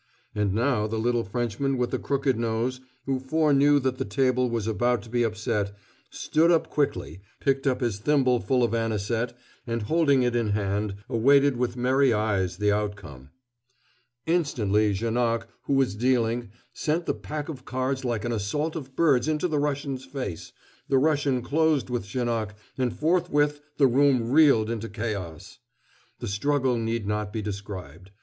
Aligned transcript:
And 0.33 0.51
now 0.55 0.87
the 0.87 0.97
little 0.97 1.23
Frenchman 1.23 1.77
with 1.77 1.91
the 1.91 1.99
crooked 1.99 2.35
nose, 2.35 2.81
who 3.05 3.19
foreknew 3.19 3.79
that 3.81 3.99
the 3.99 4.03
table 4.03 4.49
was 4.49 4.65
about 4.65 5.03
to 5.03 5.09
be 5.11 5.21
upset, 5.21 5.77
stood 6.09 6.49
up 6.49 6.71
quickly, 6.71 7.21
picked 7.39 7.67
up 7.67 7.81
his 7.81 7.99
thimbleful 7.99 8.63
of 8.63 8.73
anisette, 8.73 9.37
and 9.67 9.83
holding 9.83 10.23
it 10.23 10.35
in 10.35 10.49
hand, 10.53 10.95
awaited 11.07 11.55
with 11.55 11.77
merry 11.77 12.11
eyes 12.11 12.57
the 12.57 12.71
outcome. 12.71 13.29
Instantly 14.25 14.91
Janoc, 14.95 15.45
who 15.65 15.73
was 15.73 15.93
dealing, 15.93 16.49
sent 16.73 17.05
the 17.05 17.13
pack 17.13 17.47
of 17.47 17.63
cards 17.63 18.03
like 18.03 18.25
an 18.25 18.31
assault 18.31 18.75
of 18.75 18.95
birds 18.95 19.27
into 19.27 19.47
the 19.47 19.59
Russian's 19.59 20.03
face, 20.03 20.51
the 20.89 20.97
Russian 20.97 21.43
closed 21.43 21.91
with 21.91 22.05
Janoc, 22.07 22.55
and 22.75 22.91
forthwith 22.91 23.61
the 23.77 23.85
room 23.85 24.31
reeled 24.31 24.71
into 24.71 24.89
chaos. 24.89 25.59
The 26.17 26.27
struggle 26.27 26.75
need 26.79 27.05
not 27.05 27.31
be 27.31 27.43
described. 27.43 28.09